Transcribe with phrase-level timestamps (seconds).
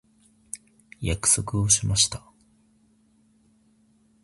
[0.99, 2.23] 約束をしました。